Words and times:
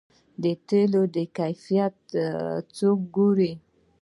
د 0.43 0.45
تیلو 0.67 1.03
کیفیت 1.37 1.95
څوک 2.77 2.99
ګوري؟ 3.15 3.51